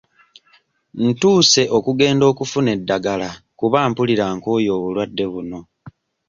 Ntuuse 1.01 1.63
okugenda 1.77 2.23
okufuna 2.31 2.69
eddagala 2.77 3.29
kuba 3.59 3.77
mpulira 3.89 4.25
nkooye 4.35 4.69
obulwadde 4.77 5.25
buno. 5.31 5.59